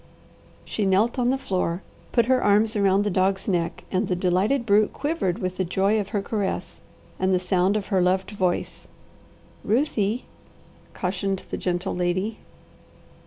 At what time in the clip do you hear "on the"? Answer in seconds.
1.19-1.37